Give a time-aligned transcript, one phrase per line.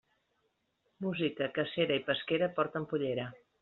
[1.07, 3.33] Música, cacera i pesquera porten pollera.